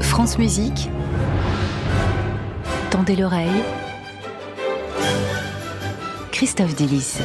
[0.00, 0.88] France Musique.
[2.88, 3.48] Tendez l'oreille.
[6.30, 7.18] Christophe Delis.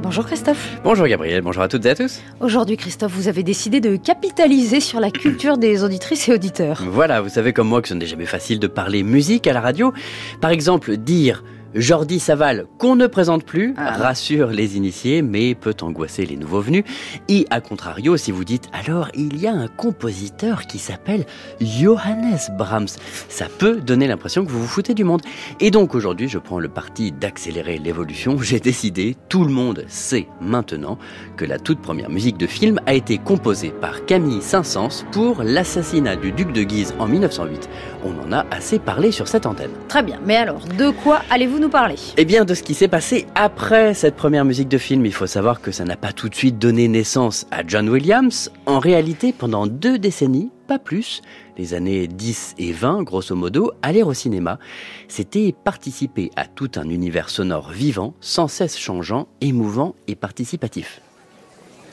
[0.00, 0.80] Bonjour Christophe.
[0.84, 2.20] Bonjour Gabriel, bonjour à toutes et à tous.
[2.38, 6.84] Aujourd'hui Christophe, vous avez décidé de capitaliser sur la culture des auditrices et auditeurs.
[6.86, 9.60] Voilà, vous savez comme moi que ce n'est jamais facile de parler musique à la
[9.60, 9.92] radio.
[10.40, 11.42] Par exemple, dire
[11.74, 13.92] Jordi Saval, qu'on ne présente plus, ah.
[13.92, 16.84] rassure les initiés, mais peut angoisser les nouveaux venus.
[17.28, 21.24] Et à contrario, si vous dites alors il y a un compositeur qui s'appelle
[21.60, 22.88] Johannes Brahms,
[23.28, 25.22] ça peut donner l'impression que vous vous foutez du monde.
[25.60, 28.36] Et donc aujourd'hui, je prends le parti d'accélérer l'évolution.
[28.38, 30.98] J'ai décidé, tout le monde sait maintenant
[31.36, 36.16] que la toute première musique de film a été composée par Camille Saint-Saëns pour l'assassinat
[36.16, 37.68] du duc de Guise en 1908.
[38.04, 39.70] On en a assez parlé sur cette antenne.
[39.88, 42.88] Très bien, mais alors, de quoi allez-vous nous parler Eh bien, de ce qui s'est
[42.88, 45.06] passé après cette première musique de film.
[45.06, 48.50] Il faut savoir que ça n'a pas tout de suite donné naissance à John Williams.
[48.66, 51.22] En réalité, pendant deux décennies, pas plus,
[51.56, 54.58] les années 10 et 20, grosso modo, aller au cinéma,
[55.06, 61.00] c'était participer à tout un univers sonore vivant, sans cesse changeant, émouvant et participatif.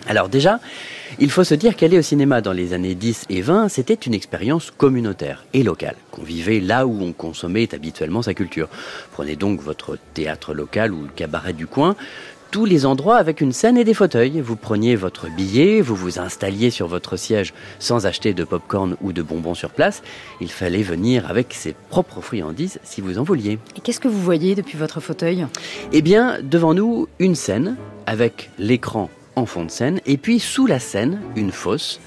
[0.07, 0.59] Alors déjà,
[1.19, 4.13] il faut se dire qu'aller au cinéma dans les années 10 et 20, c'était une
[4.13, 8.69] expérience communautaire et locale, qu'on vivait là où on consommait habituellement sa culture.
[9.11, 11.95] Prenez donc votre théâtre local ou le cabaret du coin,
[12.51, 14.41] tous les endroits avec une scène et des fauteuils.
[14.41, 19.13] Vous preniez votre billet, vous vous installiez sur votre siège sans acheter de pop-corn ou
[19.13, 20.01] de bonbons sur place.
[20.41, 23.59] Il fallait venir avec ses propres friandises si vous en vouliez.
[23.75, 25.45] Et qu'est-ce que vous voyez depuis votre fauteuil?
[25.91, 27.75] Eh bien, devant nous, une scène
[28.07, 31.99] avec l'écran en fond de scène, et puis sous la scène, une fosse,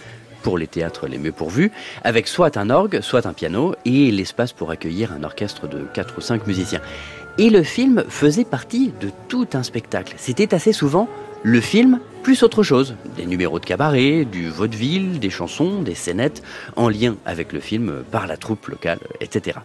[0.42, 1.70] pour les théâtres les mieux pourvus,
[2.05, 6.19] avec soit un orgue, soit un piano, et l'espace pour accueillir un orchestre de 4
[6.19, 6.81] ou 5 musiciens.
[7.39, 10.14] Et le film faisait partie de tout un spectacle.
[10.19, 11.09] C'était assez souvent
[11.42, 12.95] le film plus autre chose.
[13.17, 16.42] Des numéros de cabaret, du vaudeville, des chansons, des scénettes,
[16.77, 19.58] en lien avec le film par la troupe locale, etc.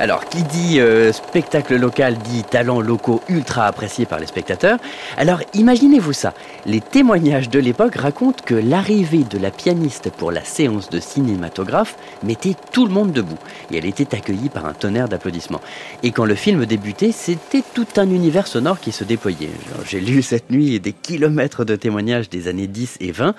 [0.00, 4.78] Alors, qui dit euh, spectacle local dit talents locaux ultra appréciés par les spectateurs.
[5.16, 6.34] Alors, imaginez-vous ça.
[6.66, 11.96] Les témoignages de l'époque racontent que l'arrivée de la pianiste pour la séance de cinématographe
[12.24, 13.38] mettait tout le monde debout.
[13.70, 15.60] Et elle était accueillie par un tonnerre d'applaudissements.
[16.02, 19.50] Et quand le film débutait, c'était tout un univers sonore qui se déployait.
[19.86, 23.36] J'ai lu cette nuit des kilomètres de témoignages des années 10 et 20.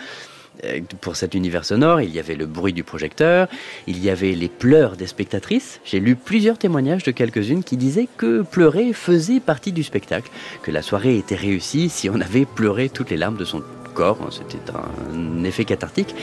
[0.64, 3.48] Euh, pour cet univers sonore, il y avait le bruit du projecteur,
[3.88, 5.80] il y avait les pleurs des spectatrices.
[5.86, 10.30] J'ai lu plusieurs témoignages de quelques-unes qui disaient que pleurer faisait partie du spectacle,
[10.64, 13.62] que la soirée était réussie si on avait pleuré toutes les larmes de son
[13.96, 16.14] corps, hein, c'était un effet cathartique.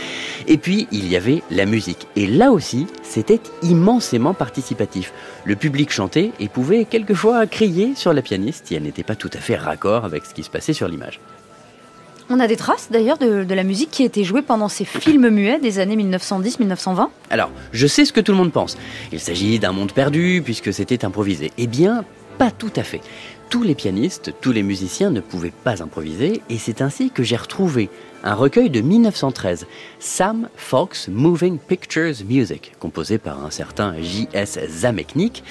[0.46, 2.06] Et puis, il y avait la musique.
[2.14, 5.12] Et là aussi, c'était immensément participatif.
[5.44, 9.30] Le public chantait et pouvait quelquefois crier sur la pianiste si elle n'était pas tout
[9.32, 11.18] à fait raccord avec ce qui se passait sur l'image.
[12.34, 15.28] On a des traces d'ailleurs de, la musique qui a été jouée pendant ces films
[15.28, 18.78] muets des années 1910-1920 Alors, je sais ce que tout le monde pense.
[19.12, 21.52] Il s'agit d'un monde perdu puisque c'était improvisé.
[21.58, 22.06] Eh bien,
[22.38, 23.02] pas tout à fait.
[23.50, 27.36] Tous les pianistes, tous les musiciens ne pouvaient pas improviser et c'est ainsi que j'ai
[27.36, 27.90] retrouvé
[28.24, 29.66] un recueil de 1913,
[29.98, 34.58] Sam Fox Moving Pictures Music, composé par un certain J.S.
[34.68, 35.44] Zamechnik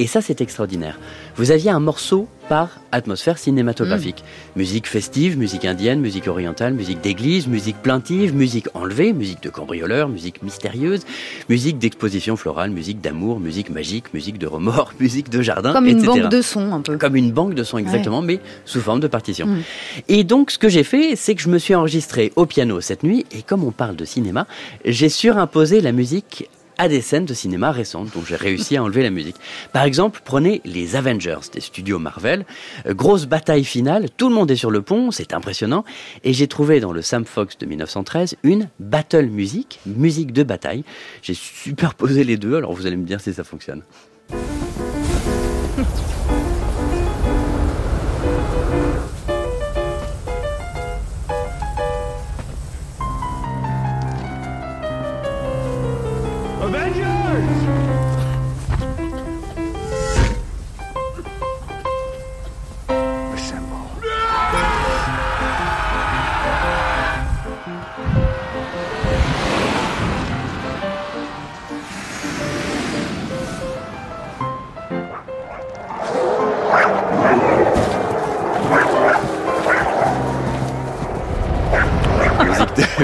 [0.00, 0.98] et ça, c'est extraordinaire.
[1.36, 4.24] Vous aviez un morceau par atmosphère cinématographique.
[4.56, 4.58] Mm.
[4.58, 10.08] Musique festive, musique indienne, musique orientale, musique d'église, musique plaintive, musique enlevée, musique de cambrioleur,
[10.08, 11.02] musique mystérieuse,
[11.50, 16.02] musique d'exposition florale, musique d'amour, musique magique, musique de remords, musique de jardin, Comme une
[16.02, 16.96] banque de sons, un peu.
[16.96, 19.46] Comme une banque de sons, exactement, mais sous forme de partition.
[19.46, 19.62] Mm.
[20.08, 23.02] Et donc, ce que j'ai fait, c'est que je me suis enregistré au piano cette
[23.02, 24.46] nuit, et comme on parle de cinéma,
[24.86, 26.48] j'ai surimposé la musique
[26.80, 29.36] à des scènes de cinéma récentes dont j'ai réussi à enlever la musique.
[29.74, 32.46] Par exemple, prenez les Avengers des studios Marvel.
[32.86, 35.84] Euh, grosse bataille finale, tout le monde est sur le pont, c'est impressionnant.
[36.24, 40.82] Et j'ai trouvé dans le Sam Fox de 1913 une battle music, musique de bataille.
[41.20, 43.82] J'ai superposé les deux, alors vous allez me dire si ça fonctionne.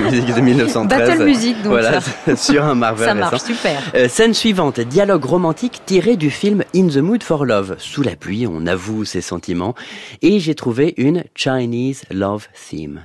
[0.02, 1.00] musique de 1913.
[1.10, 2.36] Battle music, donc voilà, ça.
[2.36, 3.46] sur un Marvel Ça marche, récent.
[3.48, 3.82] super.
[3.96, 7.76] Euh, scène suivante, dialogue romantique tiré du film In the Mood for Love.
[7.80, 9.76] Sous la pluie, on avoue ses sentiments.
[10.22, 13.02] Et j'ai trouvé une Chinese Love Theme.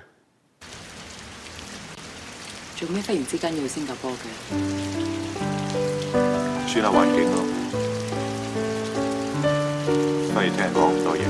[2.78, 4.14] 做咩忽然之间要去新加坡嘅？
[6.68, 7.42] 转下环境咯。
[10.34, 11.22] 不如听人讲咁多嘢。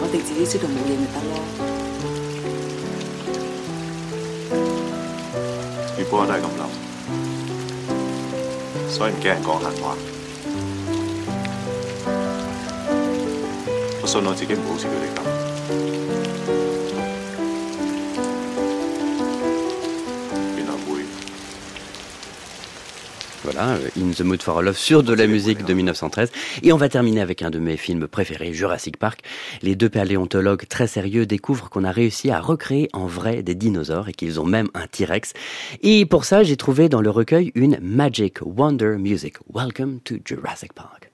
[0.00, 1.77] 我哋自己知道冇嘢咪得咯。
[6.08, 6.64] 月波都係咁諗，
[8.88, 9.96] 所以唔驚人講閒話。
[14.02, 16.07] 我信我自己唔會好似佢哋咁。
[23.51, 26.31] Voilà, euh, In the Mood for Love sur de la musique de 1913.
[26.61, 29.21] Et on va terminer avec un de mes films préférés, Jurassic Park.
[29.63, 34.07] Les deux paléontologues très sérieux découvrent qu'on a réussi à recréer en vrai des dinosaures
[34.07, 35.33] et qu'ils ont même un T-Rex.
[35.81, 39.37] Et pour ça, j'ai trouvé dans le recueil une Magic Wonder Music.
[39.51, 41.11] Welcome to Jurassic Park.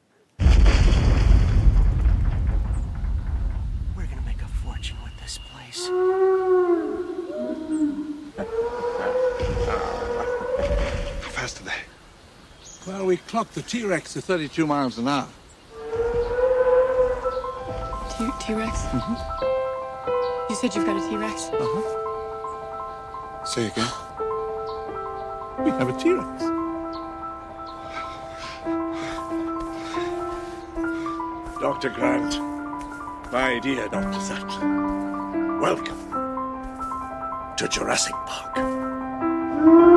[3.96, 5.90] We're gonna make a fortune with this place.
[11.24, 11.95] How fast are they?
[12.88, 15.28] Well, we clocked the T-Rex to 32 miles an hour.
[18.40, 18.84] T Rex?
[18.84, 20.50] Mm-hmm.
[20.50, 21.50] You said you've got a T Rex?
[23.52, 23.90] Say again.
[25.64, 26.44] We have a T-Rex.
[31.60, 31.90] Dr.
[31.90, 32.40] Grant,
[33.32, 34.20] my dear Dr.
[34.20, 35.98] Sattler, welcome
[37.58, 39.95] to Jurassic Park.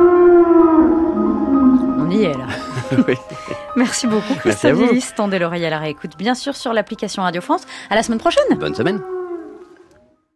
[2.09, 2.47] On y est là.
[3.07, 3.15] Oui.
[3.75, 4.77] Merci beaucoup, Christophe.
[4.79, 5.05] Delis.
[5.15, 7.61] Tendez l'oreille à la réécoute, bien sûr, sur l'application Radio France.
[7.89, 8.43] À la semaine prochaine.
[8.59, 8.99] Bonne semaine.